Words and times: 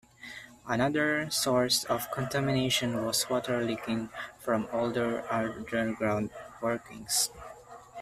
Another 0.67 1.29
source 1.29 1.83
of 1.83 2.09
contamination 2.09 3.05
was 3.05 3.29
water 3.29 3.63
leaking 3.63 4.09
from 4.39 4.67
older 4.71 5.23
underground 5.31 6.31
workings. 6.59 7.29